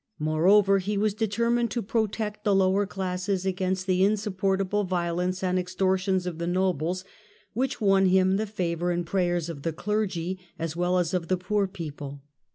[0.17, 5.75] Moreover he vt^as determined to protect the lower classes against the insupportable violence and ex
[5.75, 7.05] tortions of the nobles,
[7.53, 11.37] which won him the favour and prayers of the Clergy as well as of the
[11.37, 12.23] poor people."